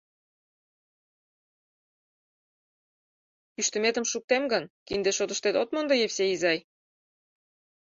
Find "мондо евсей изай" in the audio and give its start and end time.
5.73-6.59